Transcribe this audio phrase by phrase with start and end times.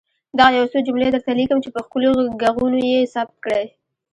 [0.37, 2.09] دغه يو څو جملې درته ليکم چي په ښکلي
[2.41, 3.65] ږغونو يې ثبت کړئ.